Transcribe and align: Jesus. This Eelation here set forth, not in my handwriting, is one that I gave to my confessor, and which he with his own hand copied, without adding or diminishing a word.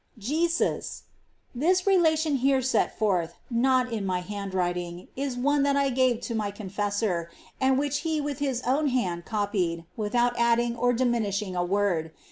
Jesus. 0.17 1.03
This 1.53 1.83
Eelation 1.83 2.37
here 2.39 2.63
set 2.63 2.97
forth, 2.97 3.35
not 3.51 3.93
in 3.93 4.03
my 4.03 4.21
handwriting, 4.21 5.09
is 5.15 5.37
one 5.37 5.61
that 5.61 5.75
I 5.75 5.91
gave 5.91 6.21
to 6.21 6.33
my 6.33 6.49
confessor, 6.49 7.29
and 7.61 7.77
which 7.77 7.99
he 7.99 8.19
with 8.19 8.39
his 8.39 8.63
own 8.63 8.87
hand 8.87 9.25
copied, 9.25 9.85
without 9.95 10.33
adding 10.39 10.75
or 10.75 10.91
diminishing 10.91 11.55
a 11.55 11.63
word. 11.63 12.11